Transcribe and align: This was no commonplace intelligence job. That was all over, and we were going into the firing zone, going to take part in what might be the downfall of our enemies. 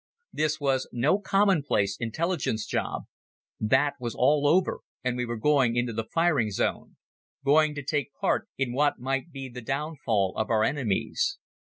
This 0.33 0.59
was 0.59 0.89
no 0.91 1.19
commonplace 1.19 1.95
intelligence 1.99 2.65
job. 2.65 3.03
That 3.59 3.93
was 3.99 4.15
all 4.15 4.47
over, 4.47 4.79
and 5.03 5.15
we 5.15 5.25
were 5.27 5.37
going 5.37 5.75
into 5.75 5.93
the 5.93 6.05
firing 6.11 6.49
zone, 6.49 6.95
going 7.45 7.75
to 7.75 7.83
take 7.83 8.11
part 8.15 8.49
in 8.57 8.73
what 8.73 8.97
might 8.97 9.31
be 9.31 9.47
the 9.47 9.61
downfall 9.61 10.33
of 10.37 10.49
our 10.49 10.63
enemies. 10.63 11.37